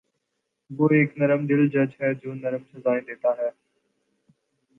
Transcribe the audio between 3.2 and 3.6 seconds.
`ہے